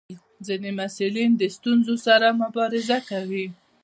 ځینې 0.45 0.69
محصلین 0.77 1.31
د 1.37 1.43
ستونزو 1.55 1.95
سره 2.05 2.27
مبارزه 2.41 2.97
کوي. 3.09 3.45